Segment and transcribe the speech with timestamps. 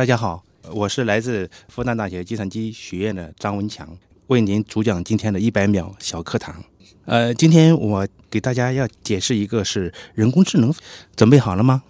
[0.00, 3.86] 大家好，我是来自复旦大学计算机学院的张文强，
[4.28, 6.64] 为您主讲今天的一百秒小课堂。
[7.04, 10.74] 呃，今天我给大家要解释一个是人工智能，
[11.14, 11.82] 准备好了吗？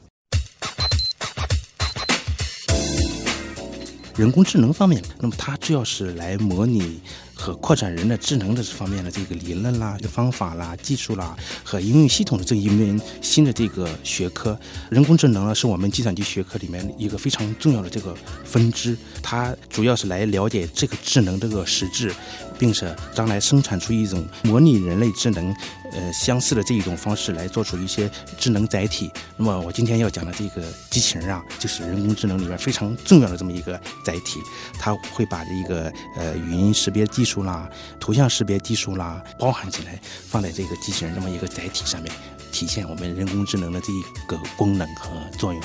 [4.17, 7.01] 人工智能方面，那么它主要是来模拟
[7.41, 11.35] 和扩展人的智能的这方面的这个理论啦、方法啦、技术啦
[11.65, 14.59] 和应用系统的这一门新的这个学科。
[14.91, 18.15] 人工智能呢，是我们计算机学科里面一个非常重要的这个
[18.45, 22.15] 分支，它主要是来了解这个智能这个实质，
[22.59, 25.55] 并且将来生产出一种模拟人类智能。
[25.93, 29.11] 呃，相似的这一种方式来做出一些智能载体。
[29.37, 33.73] 那么我今天要讲的这个机器人啊，就是人工智能里面非常重要的这么一个
[34.05, 34.39] 载体。
[34.79, 42.13] 它会把这个呃语音识别技术啦、图像识别技术啦包含起来，放在这个机器人这么一个载体上面，
[42.53, 45.63] 体现我们人工智能的这一个功能和作用。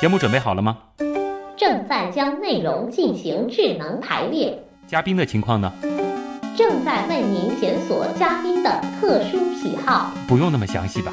[0.00, 0.78] 节目准备好了吗？
[1.56, 4.58] 正在将内容进行智能排列。
[4.88, 5.72] 嘉宾的情况呢？
[6.56, 10.12] 正在为您检索嘉宾的特殊喜好。
[10.26, 11.12] 不用那么详细吧？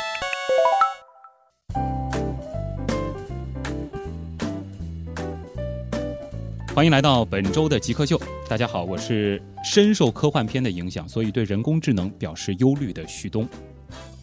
[6.73, 8.19] 欢迎来到本周的极客秀。
[8.47, 13.45] 大家好，我是深受科幻片的影响，所以对人工智能表示忧虑的徐东。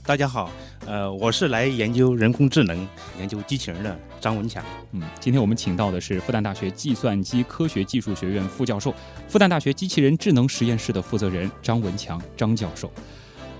[0.02, 0.50] 大家好，
[0.86, 4.64] 呃，我是来研究人工智能、研究机器人的张文强。
[4.92, 8.94] 嗯，今天我们请到的是复旦大学计算机科学技术学院副教授、
[9.28, 12.90] 复旦大学机器人智能实验室的负责人张文强张教授。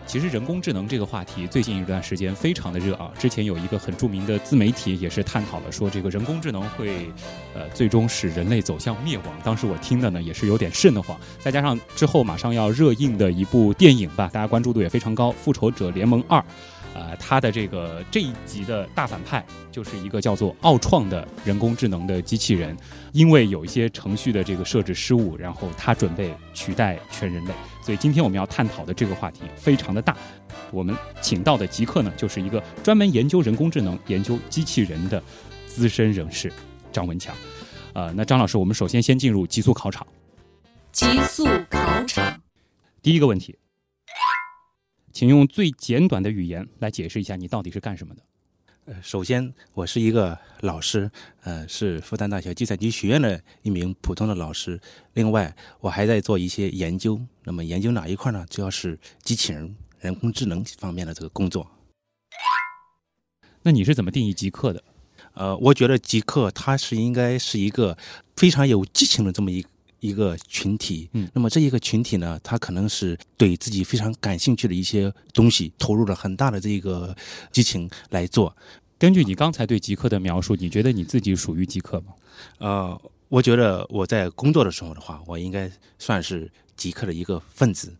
[0.09, 3.11] 其实人工智能这个话题最近一段时间非常的热啊。
[3.19, 7.07] 之前有一个很著名的自媒体也是探讨了说这个人工智能会，
[7.55, 9.27] 呃，最终使人类走向灭亡。
[9.45, 11.15] 当时我听的呢也是有点瘆得慌。
[11.41, 16.41] 再加上之后马上要热映的一部电影吧，大家关注度也非常高，《复仇者联盟二》。
[16.99, 22.77] 呃，它的这个这一集的大反派就是一个叫做奥创的人工智能的机器人，
[23.13, 27.53] 因为有一些程序的这个设置失误，然后他准备取代全人类。
[27.85, 30.17] 所以今天我们要探讨的这个话题非常的大。
[30.73, 35.23] 我们请到的极客呢，就是一个专门研究人工智能、研究机器人的
[35.69, 36.53] 资深人士
[36.91, 37.33] 张文强。
[37.93, 40.05] 呃，那张老师，我们首先先进入极速考场。
[40.91, 42.41] 极速考场，
[43.01, 43.57] 第一个问题。
[45.19, 48.23] 请用最简短的语言来解释一下你到底是干什么的。
[48.84, 51.11] 呃，首先我是一个老师，
[51.43, 54.81] 呃，是复旦大学计算机学院的一名普通的老师。
[55.15, 57.21] 另外，我还在做一些研究。
[57.43, 58.47] 那么研究哪一块呢？
[58.49, 61.69] 主要是机器人、人工智能方面的这个工作。
[63.62, 64.85] 那你是怎么定义极客的？
[65.35, 67.99] 呃，我觉得极客它是应该是一个
[68.37, 69.67] 非常有激情的这么一。
[70.01, 77.17] 一个群体，嗯，那么这一个群体呢，他可能是对自己非常感兴趣的一些东西投入了很大的这个
[77.51, 78.57] 激情来做。
[78.99, 82.15] 根据你刚才对极客的描述，你觉得你自己属于极客吗？
[82.59, 87.95] 呃，我觉得我在工作的时候的话，我应该算是极客的一个分子。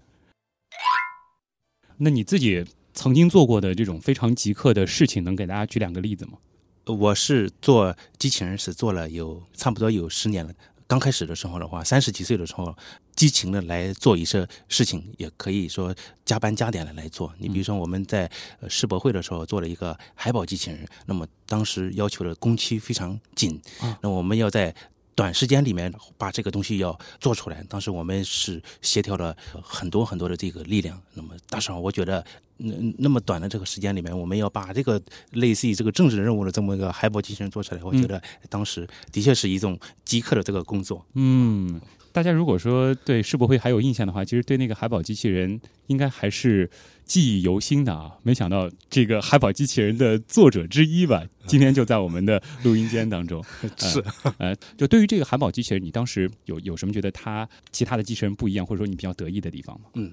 [1.97, 6.39] 那你自己曾经做过的这种非常极客的事情，能给大家举两个例子吗？
[6.87, 10.55] 我是做机器人是做了有差不多有十年了。
[10.89, 12.75] 刚开始的时候的话，三十几岁的时候，
[13.15, 15.95] 激情的来做一些事情，也可以说
[16.25, 17.31] 加班加点的来做。
[17.39, 18.29] 你比如说，我们在
[18.71, 23.61] 世博会的时候做了一个海宝机器人，那么当时要求的工期非常紧，
[24.01, 24.75] 那我们要在
[25.19, 27.61] 短时间里面把这个东西要做出来。
[27.69, 30.97] 当时我们是协调了很多很多的这个力量。
[31.15, 32.25] 那么，大时我觉得。
[32.61, 41.07] 那那么短的这个时间里面，我们要把这个类似于这个政治任务的这么一个海博机器人做出来，我觉得当时的确是一种极客的这个工作。
[41.15, 41.81] 嗯，
[42.13, 46.71] 大家如果说对世博会还有印象的话，其实对那个海宝机器人应该还是。
[47.09, 53.43] 记忆犹新的啊，没想到这个海宝机器人的作者之一吧， 今天就在我们的录音间当中。
[53.81, 54.05] 是，
[54.37, 59.87] 呃，就对于这个海宝机器人，你当时有有什么觉得它其他的机器人不一样，或者说你比较得意的地方吗？
[59.95, 60.13] 嗯，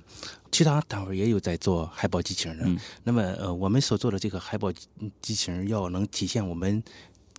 [0.53, 2.81] 其他单位也有在做海宝机器人的。
[3.03, 4.71] 那么，呃，我们所做的这个海宝
[5.21, 6.81] 机器人要能体现我们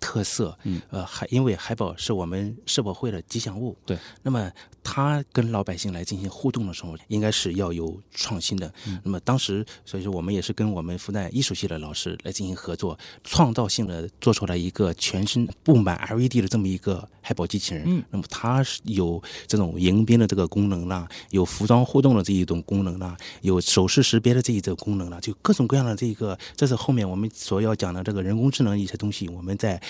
[0.06, 0.56] 特色。
[0.62, 3.76] 嗯，呃，海因为海宝是我们社保会的吉祥物。
[3.84, 3.98] 对。
[4.22, 4.48] 那么
[4.88, 8.72] 他跟老百姓来进行互动的时候，应该是要有创新的。
[9.02, 17.82] 那么当时，所以说我们也是跟我们复旦艺术系的老师来进行合作，创造性的做出来一个全身布满 LED 的这么一个海报机器人。
[17.84, 29.82] 嗯，那么它是有这种迎宾的这个功能啦，有服装互动的这一种功能啦，有手势识别的这一种功能啦，就各种各样的这个，这是后面我们所要讲的这个人工智能一些东西，我们在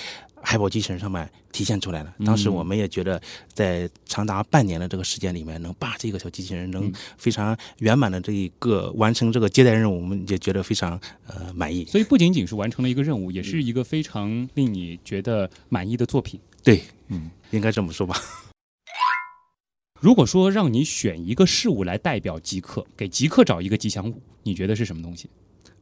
[0.48, 2.14] 海宝机器人上面体现出来了。
[2.24, 3.20] 当时我们也觉得，
[3.52, 11.84] 在长达半年的这个时间里面，能把这个小机器人能非常圆满的这一个完成这个接待任务，我们也觉得非常呃满意。
[11.86, 16.38] 所以不仅仅是完成了一个任务，也是一个非常令你觉得满意的作品。
[16.62, 18.16] 对，嗯，应该这么说吧。
[20.00, 25.28] 如果说让你选一个事物来代表极客，给极客找一个吉祥物，你觉得是什么东西？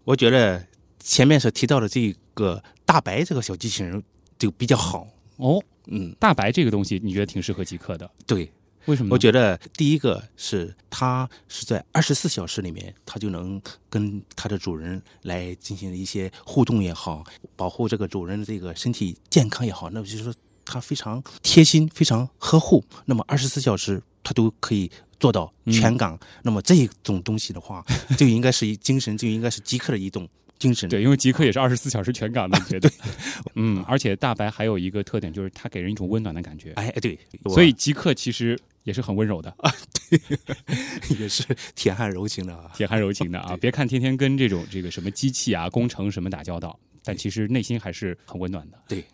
[0.05, 0.67] 我觉得
[1.01, 4.03] 前面所提到的这个大白这个小机器人
[4.39, 5.09] 就比较好。
[5.37, 8.09] 哦，嗯，大白这个东西，你觉得挺适合极客的？
[8.27, 8.51] 对，
[8.85, 9.09] 为什么？
[9.13, 13.61] 我觉得第一个是它是在二十四小时里面，它就能
[13.91, 17.25] 跟它的主人来进行一些互动也好，
[17.57, 20.33] 保护这个主人的这个身体健康也好，那就是说
[20.65, 22.85] 它非常贴心，非常呵护。
[23.07, 26.19] 那么二十四小时它都可以做到全岗。
[26.43, 27.85] 那么这种东西的话，
[28.17, 30.29] 就应该是一精神，就应该是极客的一种
[30.65, 30.89] 精神。
[30.89, 32.91] 对，因为极客也是二十四小时全岗的，绝对。
[33.55, 36.73] 嗯，而且大白还有一个特点，就是它给人一种温暖的感觉。
[36.77, 37.19] 哎，对，
[37.51, 39.71] 所以极客其实也是很温柔的啊，
[40.09, 40.19] 对，
[41.21, 41.45] 也是
[41.75, 42.71] 铁汉柔情的啊。
[42.75, 43.55] 铁汉柔情的啊。
[43.61, 48.79] 别看天天跟这种这个什么机器啊、工程什么打交道，但其实内心还是很温暖的。
[48.89, 49.05] 对，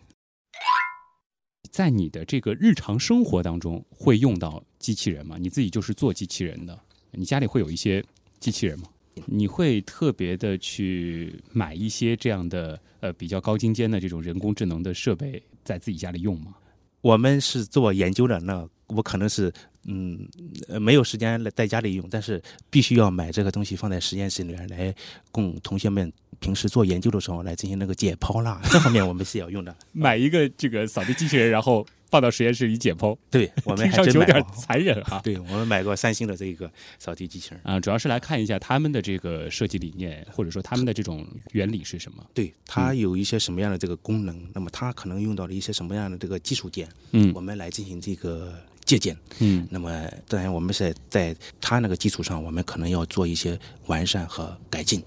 [1.69, 5.35] 在你的这个日常生活当中会用到机器人吗？
[5.37, 6.79] 你自己就是做机器人的，
[7.11, 8.03] 你家里会有一些
[8.39, 8.85] 机器人吗？
[9.25, 16.55] 你会特别的去买一些这样的呃比较高精尖的这种人工智能的设备，在自己家里用吗？
[17.01, 19.51] 我们是做研究的，那我可能是
[19.85, 20.27] 嗯
[20.67, 24.93] 呃没有时间来在家里用，但是必须要买这个东西放在实验室里面来
[25.31, 29.75] 供同学们平时做研究的时候来进行那个解剖啦，这方面我们是要用的。
[29.91, 34.45] 买一个这个扫地机器人，然后放到实验室里解剖，对我们听还上去有点。
[34.53, 35.21] 残忍啊。
[35.23, 36.69] 对我们买过三星的这个
[36.99, 42.23] 扫地机器人，啊，主要是来看一下他们的这个设计理念，或者说他们的这种原理是什么。
[42.33, 48.53] 对它有一些什么样的这个功能，那么它可能用到了一些什么样的这个技术点，嗯我们来进行这个
[48.83, 49.17] 借鉴。
[49.39, 55.01] 嗯那么当然我们是在它那个基础上，我们可能要做一些完善和改进。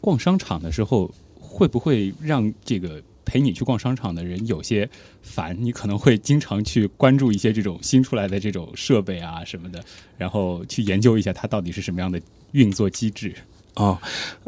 [0.00, 4.88] 逛商场的时候，会不会让这个陪你去逛商场的人有些
[5.22, 5.56] 烦？
[5.60, 9.82] 你可能会经常去关注一些这种新出来的这种设备啊什么的，
[10.16, 12.20] 然后去研究一下它到底是什么样的
[12.52, 13.34] 运作机制。
[13.74, 13.98] 哦，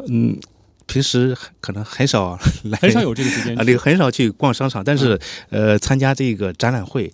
[0.07, 0.39] 嗯，
[0.85, 5.19] 平时可能很少来， 很少有这个时间啊，去这个很少去逛商场，但是、
[5.49, 7.11] 呃，参加这个展览会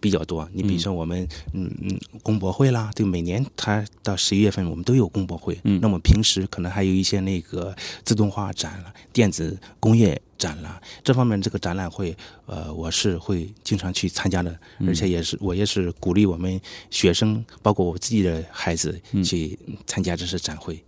[0.00, 0.48] 比较多。
[0.52, 5.58] 你比如说我们嗯嗯工博会啦，对，每年它到十一月份我们都有工博会。
[5.64, 7.74] 嗯那么平时可能还有一些那个
[8.04, 16.58] 自动化展了、电子工业展览，这方面这个展览会，呃，我是会经常去参加的，而且也是我也是鼓励我们
[16.90, 20.82] 学生，包括我自己的孩子嗯去参加这次展会。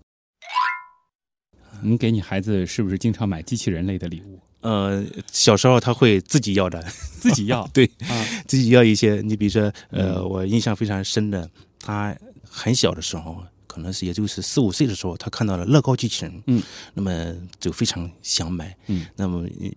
[1.82, 4.38] 你给你孩子是不是经常买机器人类的礼物？
[4.60, 5.02] 呃，
[5.32, 6.82] 小时候他会自己要的，
[7.18, 9.22] 自己要 对，啊，自己要一些。
[9.22, 11.50] 你比如说，呃，嗯我印象非常深的，
[11.80, 12.14] 他
[12.46, 16.60] 很小的时候，可能是也就是四五岁的时候，他看到了乐高机器人，嗯，
[16.94, 19.46] 那么就非常想买，嗯，那么。
[19.62, 19.70] 呃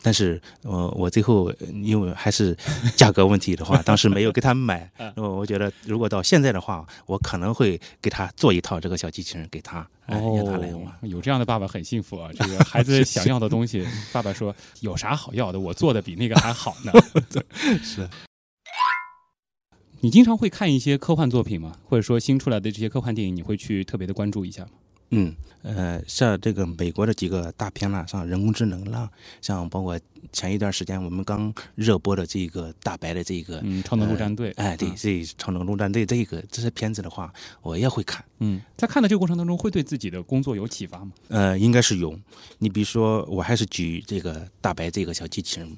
[0.00, 2.56] 但是，我，我最后呃因为还是
[2.96, 4.88] 价格问题的话， 当时没有给他买。
[4.98, 10.86] 嗯那么我觉得，如果到现在的话，我可能会给他做一套这个小机器人给他，哎让他来玩。
[10.86, 12.30] 哦，有这样的爸爸很幸福啊！
[12.38, 16.92] 这个孩子想要的东西，爸爸说有啥好要的，我做的比那个还好呢。
[17.82, 18.08] 是。
[20.02, 21.76] 你经常会看一些科幻作品吗？
[21.88, 24.70] 或者说新出来的这些科幻电影，你会去特别的关注一下吗？
[25.14, 25.32] 嗯，
[25.62, 29.08] 呃，像这个美国的几个大片啦，像人工智能啦，
[29.40, 30.00] 像包括
[30.32, 38.24] 前一段时间我们刚热播的这个大白的这个，嗯，超能陆战队，哎，对，嗯这超能陆战队这个这些片子的话，我也会看。
[38.38, 41.12] 嗯，在看的这个过程当中，会对自己的工作有启发吗？
[41.28, 42.18] 呃，应该是有。
[42.58, 45.76] 你比如说，我还是举这个大白这个小机器人，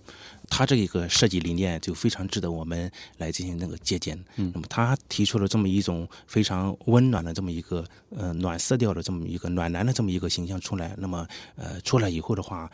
[0.57, 4.17] 它这一个设计理念就非常值得我们来进行那个借鉴。
[4.37, 12.71] 嗯那么他提出了这么一种非常温暖的这么一个呃暖色调的这么一个暖男的这么一个形象出来，那么呃出来以后的话，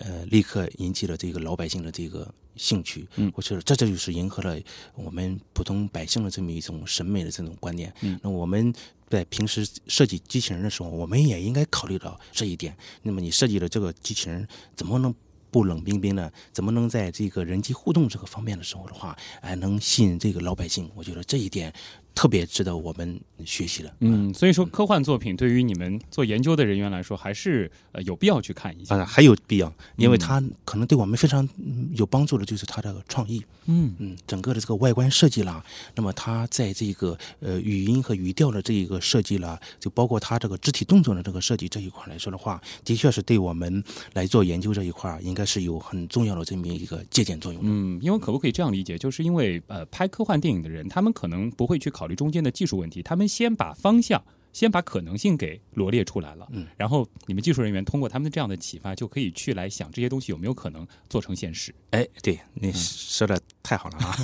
[0.00, 3.06] 呃立刻引起了这个老百姓的这个兴趣。
[3.16, 4.58] 嗯我觉得这这就是迎合了
[4.94, 7.92] 我们普通百姓的这么一种审美的这种观念。
[8.00, 8.72] 嗯那我们
[9.10, 12.74] 在平时设计机器人的时候，我们也应该考虑到这一点。
[13.02, 15.14] 那么你设计的这个机器人怎么能
[15.50, 20.90] 不冷冰冰的，怎么能在这个人机互动这个方面的时候的话，哎，能吸引这个老百姓？
[20.94, 21.72] 我觉得这一点
[22.18, 23.94] 特别值得我们学习的。
[24.00, 28.96] 嗯，所以说科幻作品对于你们做研究的人员来说，还是呃有必要去看一下。
[28.96, 33.40] 啊，还有必要，因为它可能对我们非常嗯有帮助的，就是它的创意。
[33.66, 43.84] 嗯嗯，整个的这个外观设计啦，那么它在这个呃语音和语调的这一个设计啦，就包括它这个肢体动作的这个设计这一块来说的话，的确是对我们
[44.14, 47.68] 来做研究这一块儿应该是有很重要的这么一个借鉴作用的。
[47.70, 54.20] 嗯，因为可不可以这样理解，就是因为呃拍科幻电影的人，他们可能不会去考虑中间的技术问题，他们先把方向。
[54.50, 61.72] 先把可能性给罗列出来了，嗯，然后你们技术人员通过他们这样的启发，就可以去来想这些东西有没有可能做成现实。
[61.90, 64.16] 哎，对你说的太好了啊，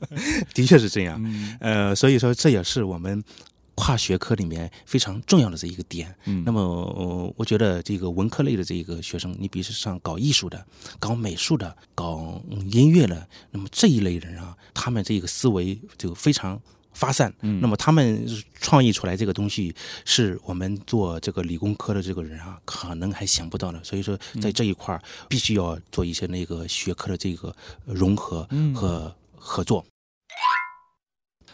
[0.54, 1.18] 的确是这样。
[1.24, 3.24] 嗯呃，所以说这也是我们
[3.74, 6.14] 跨学科里面非常重要的这一个点。
[6.26, 10.64] 嗯那么、呃我觉得这个文科类的这个学生，你比如说像搞艺术的、
[11.00, 16.60] 搞美术的、搞嗯音乐的，那么这一类人啊，他们这个思维就非常。
[17.00, 18.28] 发散，嗯那么他们
[18.60, 23.82] 创意出来这个东西，是我们做这个理工科的这个人啊，可能还想不到的。
[23.82, 27.48] 所以说，在这一块儿必须要做一些那个学科的这个
[27.86, 29.82] 呃融合嗯和合作。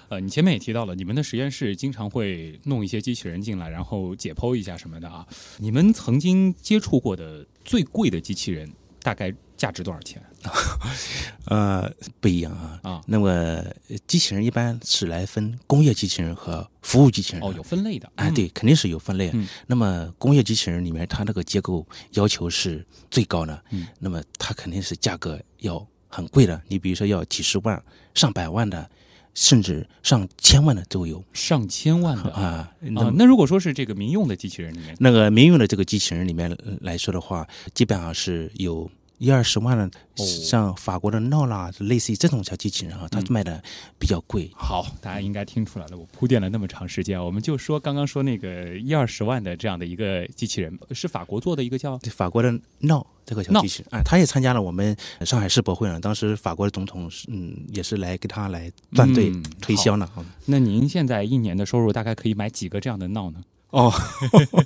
[0.09, 5.25] 呃，你前面也提到了，你们的实验室经常会弄一些机器人进来，然后解剖一下什么的啊。
[5.59, 8.69] 你们曾经接触过的最贵的机器人，
[9.01, 10.23] 大概价值多少钱？
[11.47, 12.79] 呃，不一样啊。
[12.83, 17.43] 啊那么呃机器人一般是来分工业机器人和服务机器人。
[17.43, 18.07] 哦，有分类的。
[18.15, 19.31] 啊，嗯，对，肯定是有分类。
[19.35, 23.63] 嗯那么工业机器人里面，它那个结构要求是最高的。
[23.71, 26.61] 嗯那么它肯定是价格要很贵的。
[26.69, 27.83] 你比如说要几十万、
[28.15, 28.89] 上百万的，
[29.35, 32.43] 甚至上千万的都有上千万的啊。
[32.43, 32.73] 啊。
[32.81, 39.85] 那么那如果说是这个民用的机器人里面，那个民用的这个机器人里面呃来说的话，基本上是有一二十万的，
[40.19, 43.63] 哦像法国的闹啦，类似于这种小机器人啊，它嗯卖的
[43.99, 44.51] 比较贵。
[44.55, 55.99] 好，大家应该听出来了，我铺垫了那么长时间，我们就说刚刚说那个一二十万的这样的一个机器人，是法国做的一个叫法国的闹这个小机器人啊，他也参加了我们上海世博会呢。
[55.99, 60.09] 当时法国的总统是嗯也是来给他来团队嗯推销呢。
[60.17, 63.43] 嗯那您现在一年的收入大概可以买几个这样的闹呢？
[63.71, 63.93] 哦，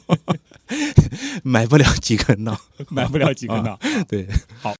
[1.44, 2.56] 买不了几个闹。
[2.90, 3.78] 买不了几个闹。
[4.08, 4.26] 对，
[4.60, 4.74] 好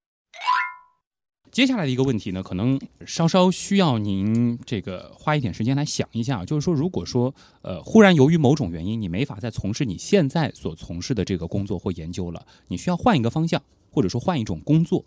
[1.51, 15.05] 接下来的一个问题呢，可能稍稍需要您这个花一点时间来想一下，就是说，如果说呃，忽然由于某种原因，你没法再从事你现在所从事的这个工作或研究了，你需要换一个方向，或者说换一种工作，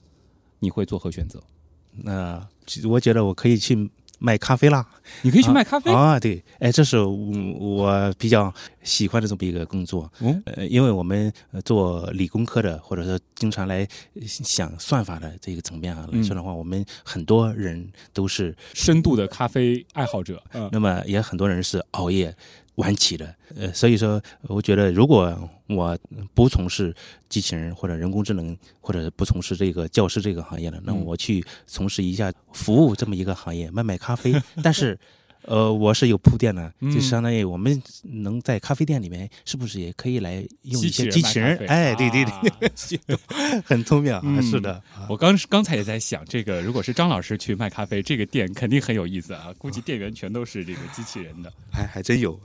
[0.59, 1.41] 你会做何选择？
[1.95, 3.89] 那其实我觉得我可以去
[4.19, 4.85] 卖咖啡啦。
[5.21, 5.91] 你可以去卖咖啡。
[5.91, 7.15] 啊，对，哎，这是我
[7.59, 8.53] 我比较
[8.83, 10.11] 喜欢的这么一个工作。
[10.21, 20.41] 嗯呃，因为我们呃做理工科的，或者说经常来呃想算法的这个层面啊来说的话，我们很多人都是，深度的咖啡爱好者。
[20.53, 22.33] 嗯那么也很多人是熬夜
[22.75, 23.35] 晚起的。
[23.55, 25.97] 呃，所以说，我觉得如果我
[26.33, 26.93] 不从事
[27.29, 34.97] 机器人或者人工智能，或者不从事这个教师这个行业了，那嗯我去从事一下服务这么一个行业，卖卖咖啡， 但是。
[35.45, 41.57] 呃，我是有铺垫的，嗯就相当于我们能在咖啡店里面，是不是也可以来用一些机机器人？
[41.67, 44.81] 哎，对对对，啊 很聪明啊，嗯是的。
[45.09, 51.51] 我刚刚才也在想，这个如果是张老师去卖咖啡，这个店肯定很有意思啊，估计店员全都是这个机器人的。
[51.71, 52.39] 还还真有。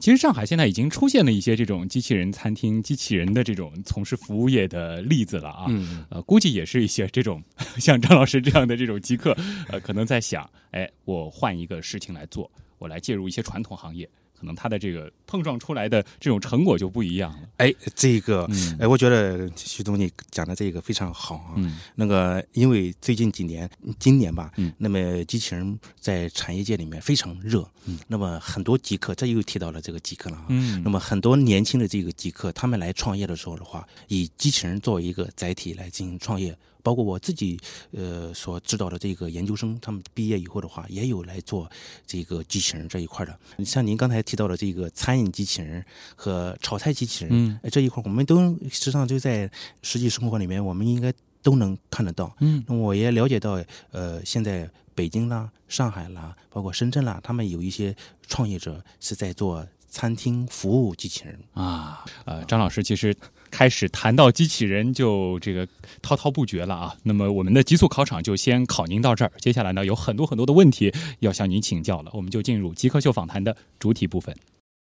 [0.00, 5.66] 其实上海现在已经出现了一些这种机器人餐厅、机器人的这种从事服务业的例子了啊。
[5.68, 7.42] 嗯，呃，估计也是一些这种
[7.78, 9.36] 像张老师这样的这种极客，
[9.68, 17.48] 呃，可能在想，哎，我换一个事情来做，我来介入一些传统行业，可能它的这个碰撞出来的这种成果就不一样了。
[17.58, 21.54] 哎，这个，嗯哎，我觉得徐总你讲的这个非常好啊。
[21.56, 36.56] 嗯那个，因为最近几年，今年吧，嗯那么机器人在产业界里面非常热，嗯，那么很多极客，这又提到了这个极客了啊，嗯那么很多年轻的这个极客，他们来创业的时候的话，以机器人作为一个载体来进行创业。
[36.84, 37.58] 包括我自己，
[37.92, 41.68] 呃，所指导的这个研究生，他们毕业以后的话，也有来做
[42.06, 43.36] 这个机器人这一块的。
[43.64, 48.36] 像您刚才提到的这个餐饮机器人和炒菜机器人，嗯哎这一块我们都
[48.70, 49.50] 实际上就在
[49.82, 51.10] 实际生活里面，我们应该
[51.42, 52.36] 都能看得到。
[52.40, 53.58] 嗯那我也了解到，
[53.90, 57.96] 呃，现在北京啦、上海啦，包括深圳啦，他们有一些
[58.28, 61.38] 创业者是在做餐厅服务机器人。
[61.54, 63.16] 啊，呃，张老师其实
[63.56, 65.68] 开始谈到机器人就这个
[66.02, 66.96] 滔滔不绝了啊。
[67.04, 74.34] 那么我们的极速考场就先考您到这儿，接下来呢有很多很多的问题要向您请教了，我们就进入极客秀访谈的主体部分。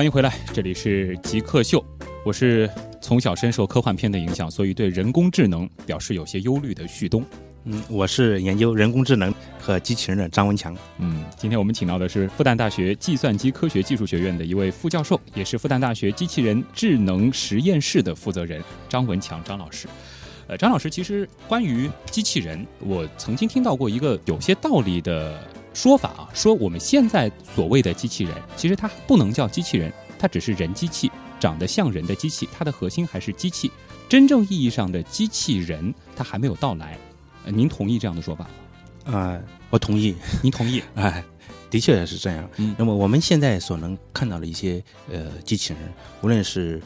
[0.00, 1.84] 欢迎回来，这里是极客秀。
[2.24, 2.66] 我是
[3.02, 7.22] 从小深受科幻片的影响，所以对人工智能表示有些忧虑的旭东。
[7.64, 9.30] 嗯，我是研究人工智能
[9.60, 10.74] 和机器人的张文强。
[11.00, 19.86] 嗯，今天我们请到的是复旦大学计算机科学技术学院的一位副教授，也是复旦大学机器人智能实验室的负责人张文强张老师。
[20.46, 25.38] 呃，张老师，其实关于机器人，我曾经听到过一个有些道理的。
[25.72, 33.70] 说法啊，说我们现在所谓的机器人，其实它不能叫机器人，它只是人机器，长得像人的机器，它的核心还是机器。
[34.08, 36.98] 真正意义上的机器人，它还没有到来。
[37.46, 38.44] 您同意这样的说法
[39.04, 39.18] 吗？
[39.18, 40.16] 啊，我同意。
[40.42, 40.82] 您同意？
[40.94, 41.24] 哎，
[41.70, 42.48] 的确也是这样。
[42.56, 45.82] 嗯，那么我们现在所能看到的一些呃机器人，
[46.22, 46.80] 无论是。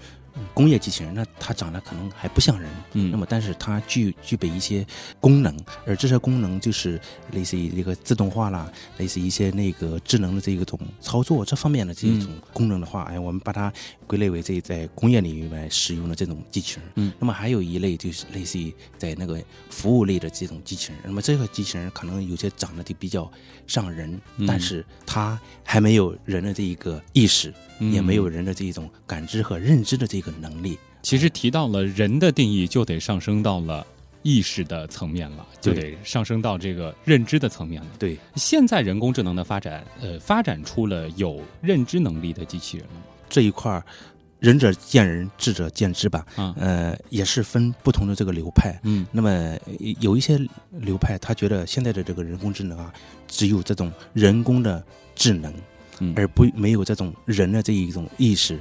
[0.52, 4.86] 工业机器人，那它长得可能还不像人，嗯，那么但是它具具备一些
[5.20, 7.00] 功能，而这些功能就是
[7.32, 13.72] 类似于一个自动化啦，类似一些那个智能的这个种操作这方面的这种功能的话，哎，我们把它
[14.06, 16.90] 归类为这在工业领域来使用的这种机器人。
[16.96, 23.30] 嗯，那么还有一类就是类似于在那个服务类的这种机器人，那么这个机器人可能有些长得就比较
[23.66, 27.52] 像人，但是它还没有人的这一个意识。
[27.78, 30.78] 也没有人的这种感知和认知的这个能力。
[31.02, 33.86] 其实提到了人的定义，就得上升到了
[34.22, 37.88] 意识的层面了，就得上升到这个认知的层面了。
[37.98, 43.00] 对，现在人工智能的发展，呃，发展出了有认知能力的机器人了吗？
[43.28, 43.84] 这一块儿，
[44.38, 46.24] 仁者见仁，智者见智吧。
[46.36, 48.80] 啊，呃，也是分不同的这个流派。
[48.84, 49.58] 嗯，那么
[50.00, 50.40] 有一些
[50.70, 52.90] 流派，他觉得现在的这个人工智能啊，
[53.28, 54.82] 只有这种人工的
[55.14, 55.52] 智能。
[56.16, 58.60] 而不没有这种人的这一种意识，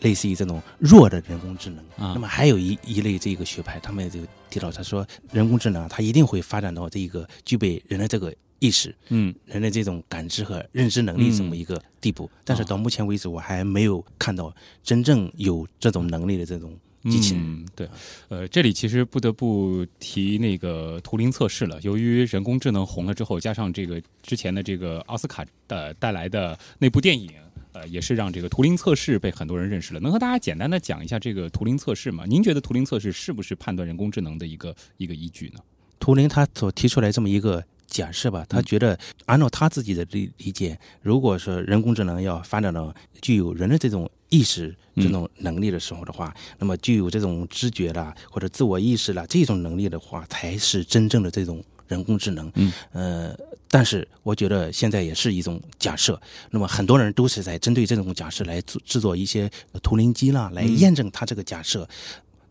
[0.00, 1.84] 类似于这种弱的人工智能。
[1.96, 12.30] 那么还有一一类这个学派，他们就提到他说，人工智能它一定会发展到这一个具备人的这个意识，嗯，人的这种感知和认知能力这么一个地步。
[12.44, 16.76] 但是到目前为止，我还没有看到真正有这种能力的这种。
[17.10, 17.88] 机器人对，
[18.28, 21.78] 呃，这里其实不得不提那个图灵测试了。
[21.82, 27.30] 由于人工智能红了之后，加上这个之前的这个奥斯卡的带来的那部电影，
[27.72, 30.00] 呃，也是让这个图灵测试被很多人认识了。
[30.00, 32.24] 能和大家简单的讲一下这个图灵测试吗？
[32.26, 35.60] 您觉得图灵测试是不是判断人工智能的一个一个依据呢？
[35.98, 44.10] 图灵他所提出来这么一个假设吧，他觉得按照他自己的理理解，如果说人工智能要发展到具有人的这种。
[44.28, 52.50] 意识这种能力的时候的话，那么具有这种知觉啦或者自我意识啦这种能力的话，才是真正的这种人工智能。
[52.54, 53.36] 嗯，呃，
[53.68, 56.20] 但是我觉得现在也是一种假设。
[56.50, 59.50] 那么很多人都是在针对这种假设来制制作一些
[59.82, 61.88] 图灵机啦，来验证它这个假设。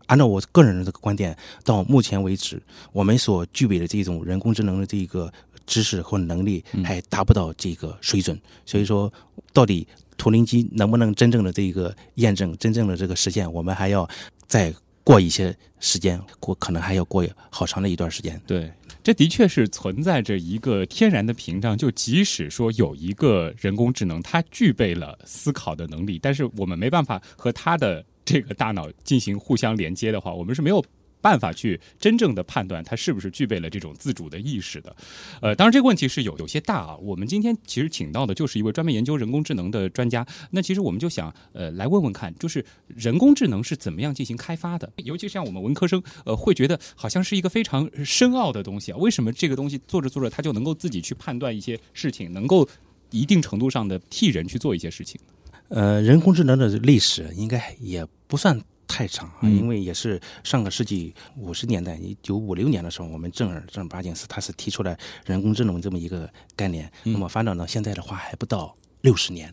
[0.06, 5.32] 按照我个人的这个观点，到目前为止，我们所具备的这种人工智能的这个
[5.66, 8.38] 知识和能力还达不到这个水准。
[8.64, 9.12] 所以说，
[9.52, 9.86] 到底。
[10.16, 14.08] 图灵机能不能真正的这个验证，真正的这个实现，我们还要
[14.46, 18.40] 再过一些时间，过可能还要过好长的一段时间。
[18.46, 18.72] 对，
[19.02, 30.82] 这的确是存在着一个天然的屏障，就即使说有一个人工智能，它具备了思考的能力，但是我们没办法和它的这个大脑进行互相连接的话，我们是没有。
[31.24, 34.94] 办法去真正的判断它是不是具备了这种自主的意识的，
[35.40, 36.94] 呃，当然这个问题是有有些大啊。
[36.98, 44.92] 我们今天其实请到的就是一位专门研究人工智能的专家，那其实我们就想呃来问问看，就是人工智能是怎么样进行开发的？
[44.96, 48.98] 尤其像我们文科生，呃，会觉得好像是一个非常深奥的东西啊。
[48.98, 52.68] 为什么这个东西做着做着它就能够自己去判断一些事情，能够
[53.10, 55.18] 一定程度上的替人去做一些事情？
[55.68, 58.60] 呃，人工智能的历史应该也不算。
[58.86, 66.90] 太长啊，因为也是上个世纪五十年代，一九五六年的时候，我们正儿正儿八经是他是提出来人工智能这么一个概念。
[67.04, 69.52] 那么发展到现在的话，还不到六十年。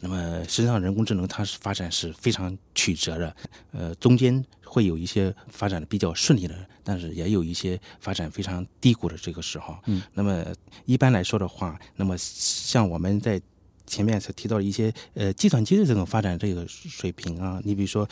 [0.00, 3.36] 那么实际上，人工智能它是发展是非常曲折的，
[3.72, 9.76] 呃，中间会有一些发展的比较顺利的，但是也有一些发展非常低谷的这个时候。
[9.86, 10.44] 嗯，那么
[10.84, 13.40] 一般来说的话，那么像我们在
[13.86, 18.08] 前面所提到的一些呃计算机的这种发展这个水平啊，你比如说。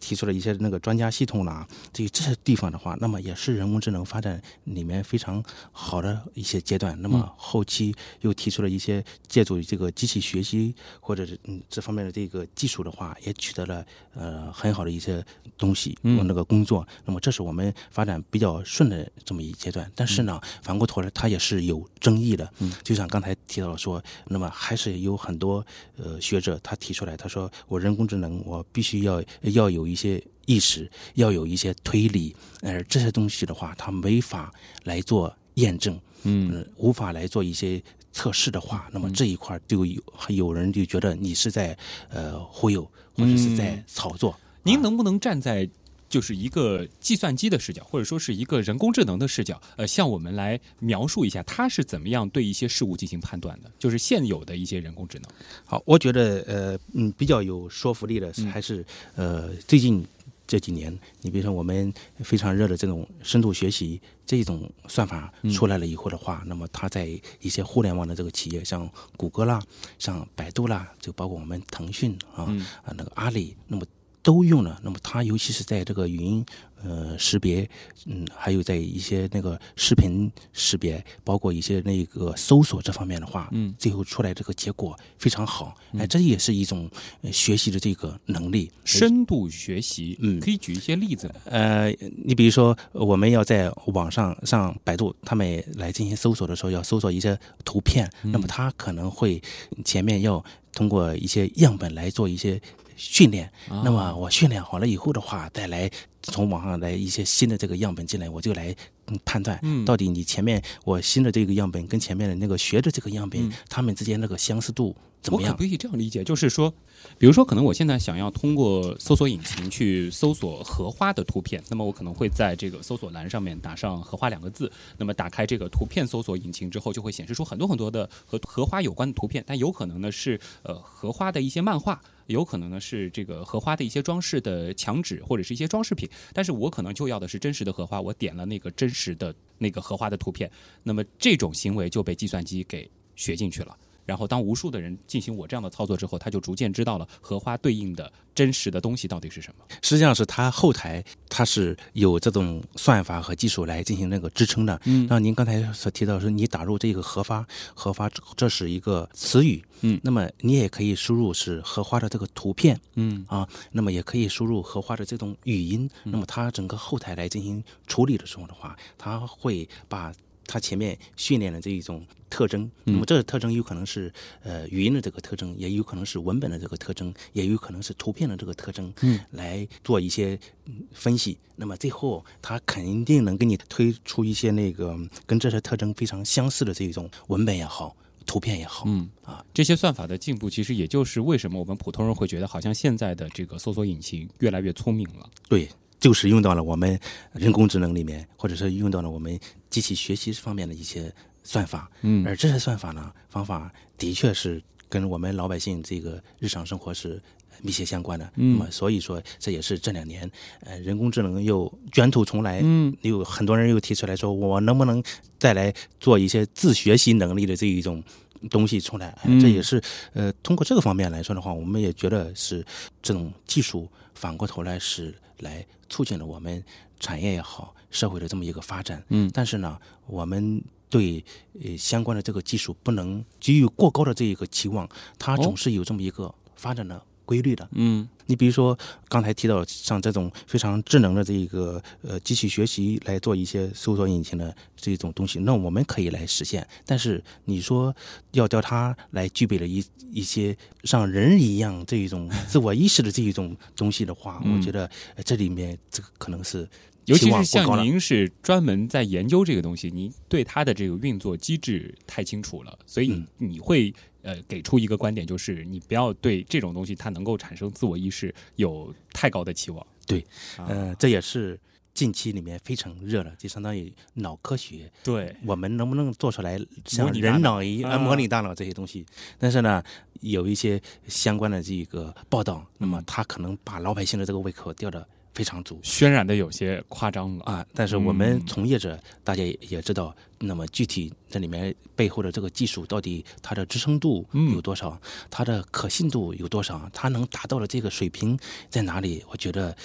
[0.00, 7.00] 提出了一些那个专家系统啦，这这些地方的话，那么也是人工智能发展里面非常好的一些阶段。
[7.00, 13.84] 那么后期又提出了一些借助于这个机器学习或者是嗯这方面的这个技术的话，也取得了
[14.14, 15.24] 呃很好的一些
[15.56, 16.86] 东西，嗯那个工作。
[17.04, 19.90] 那么这是我们发展比较顺的这么一阶段。
[19.94, 22.50] 但是呢，反过头来它也是有争议的。
[22.58, 25.64] 嗯，就像刚才提到说，那么还是有很多
[25.96, 34.50] 呃学者他提出来，他说我人工智能我必须要要有一些意识，要有一些推理，而这些东西的话，它没法
[34.84, 36.50] 来做验证，嗯。
[36.52, 41.76] 呃，无法来做一些测试的话，那么这一块就有有人就觉得你是在
[42.08, 43.84] 呃忽悠，或者是在嗯。
[43.86, 44.38] 炒作。
[44.62, 45.68] 您能不能站在
[46.10, 53.70] 就是一个计算机的视角，或者说是一个人工智能的视角，呃，向我们来描述一下它是怎么样对一些事物进行判断的？
[53.78, 55.30] 就是现有的一些人工智能。
[55.64, 60.04] 好，我觉得呃嗯比较有说服力的是嗯还是呃最近
[60.48, 61.94] 这几年，你比如说我们
[62.24, 67.08] 非常热的这种深度学习这种算法出来了以后的话，那么它在
[67.40, 69.62] 一些互联网的这个企业，像谷歌啦、
[69.96, 73.86] 像百度啦，就包括我们腾讯啊、嗯啊那个阿里，那么
[74.22, 74.80] 都用了。
[74.82, 76.44] 那么它尤其是在这个语音
[76.82, 77.68] 呃识别，
[78.06, 85.76] 嗯，还有在一些那个视频识别，包括一些那个搜索这方面的话，嗯，最后出来这个结果非常好。
[85.98, 86.90] 哎，这也是一种
[87.22, 88.70] 呃学习的这个能力。
[88.84, 91.30] 深度学习，嗯可以举一些例子？
[91.44, 91.90] 呃，
[92.24, 99.40] 你比如说，我们要在网上上百度，他们来进行搜索的时候，要搜索一些图片，那么它可能会
[99.84, 102.60] 前面要通过一些样本来做一些
[103.00, 103.46] 训练。
[103.68, 103.80] 啊。
[103.82, 105.90] 那么我训练好了以后的话，再来
[106.22, 109.84] 从网上来一些新的这个样本进来，我就来嗯判断嗯。
[109.84, 113.52] 到底你前面我新的这个样本跟前面的那个学的这个样本，嗯。
[113.68, 115.62] 它们之间那个相似度怎么样我可不？
[115.62, 116.24] 可以这样理解？
[116.24, 116.72] 就是说，
[117.18, 124.70] 比如说，可能我现在想要通过搜索引擎去搜索荷花的图片，那么我可能会在这个搜索栏上面打上“荷花”两个字。
[124.96, 132.00] 那么打开这个图片搜索引擎之后，就会显示出很多很多的和荷花有关的图片，但有可能呢是呃荷花的一些漫画。
[132.26, 140.48] 有可能呢是这个荷花的一些装饰的墙纸或者是一些装饰品，但是我可能就要的是真实的荷花，我点了那个真实的那个荷花的图片，
[140.84, 143.76] 那么这种行为就被计算机给学进去了。
[144.10, 149.64] 然后，当无数的人进行我这样的操作之后，他就逐渐知道了荷花对应的真实的东西到底是什么。
[149.82, 154.80] 实际上是它后台它是有这种算法和技术来进行那个支撑的。
[154.84, 170.12] 嗯那您刚才所提到说，你打入这个荷花，荷花这是一个词语，嗯那么你也可以输入是荷花的这个图片嗯啊，那么也可以输入荷花的这种语音，那么它整个后台来进行处理的时候的话，它会把
[170.50, 180.36] 它前面训练的这一种特征，那么这个特征有可能是呃语音的这个特征，也有可能是文本的这个特征，也有可能是图片的这个特征，嗯，来做一些
[180.66, 181.38] 嗯分析。
[181.54, 187.94] 那么最后，它肯定能给你推出一些那个嗯跟这些特征非常相似的这种文本也好，
[188.26, 189.08] 图片也好，嗯。
[189.22, 195.30] 啊，这些算法的进步，其实也就是为什么我们普通人会觉得，好像现在的这个搜索引擎越来越聪明了。
[195.48, 195.68] 对，
[196.00, 196.98] 就是用到了我们
[197.34, 201.12] 人工智能里面，或者是用到了我们机器学习方面的一些
[201.44, 201.90] 算法。
[202.02, 207.20] 嗯而这些算法呢，方法的确是跟我们老百姓这个日常生活是
[207.62, 208.24] 密切相关的。
[208.36, 210.28] 嗯那么所以说，这也是这两年
[210.60, 212.60] 呃人工智能又卷土重来。
[212.64, 215.02] 嗯，有很多人又提出来说，我能不能
[215.38, 218.02] 再来做一些自学习能力的这一种
[218.48, 219.14] 东西出来？
[219.40, 219.82] 这也是
[220.14, 222.64] 呃通过这个方面来说的话，我们也觉得是
[223.02, 223.86] 这种技术
[224.20, 226.62] 反过头来是来促进了我们
[226.98, 229.02] 产业也好，社会的这么一个发展。
[229.08, 231.24] 嗯但是呢，我们对
[231.64, 234.86] 呃相关的这个技术不能给予过高的这一个期望，
[235.18, 237.68] 它哦总是有这么一个发展的规律的。
[237.72, 246.66] 嗯你比如说刚才提到像这种非常智能的这一个呃机器学习来做一些搜索引擎的这种东西，那我们可以来实现。
[246.86, 247.94] 但是你说
[248.32, 256.68] 要叫它来具备了一一些像人一样这一种自我意识的这一种东西的话，嗯我觉得呃这里面这个可能是
[257.06, 257.70] 尤其是像。
[257.84, 269.86] 您是专门在研究这个东西，您对它的这个运作机制太清楚了，所以嗯你会呃给出一个观点，就是你不要对这种东西它能够产生自我意识有太高的期望。
[270.06, 270.20] 对，
[270.56, 271.58] 啊呃，这也是
[271.94, 274.90] 近期里面非常热的，就相当于脑科学。
[275.04, 279.06] 对，我们能不能做出来像人脑脑一样、啊模拟大脑这些东西？
[279.38, 279.82] 但是呢，
[280.20, 287.66] 有一些相关的这个报道，那么嗯他可能把老百姓的这个胃口吊得非常足，渲染的有些夸张了啊。
[287.74, 298.38] 但是我们嗯从业者、大家也也知道，那么具体这里面背后的这个技术到底它的支撑度嗯有多少，它的可信度有多少，它能达到的这个水平
[298.68, 299.24] 在哪里？
[299.30, 299.76] 我觉得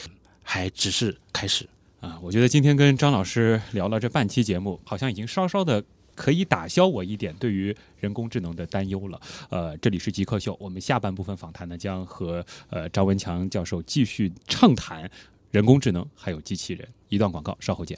[0.42, 1.68] 还只是开始。
[2.00, 2.20] 啊。
[2.22, 5.84] 我觉得今天跟张老师聊了这半期节目，好像已经稍稍的。
[6.18, 9.20] 可以打消我一点对于人工智能的担忧了。
[9.50, 15.12] 呃，这里是极客秀，我们下半部分访谈呢，将和呃张文强教授继续畅谈
[15.56, 16.86] 人工智能还有机器人。
[17.08, 17.98] 一段广告，稍后见。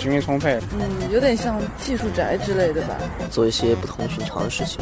[0.00, 0.58] 精力充沛。
[0.72, 2.96] 嗯，有点像技术宅之类的吧。
[3.30, 4.80] 做一些不同寻常的事情。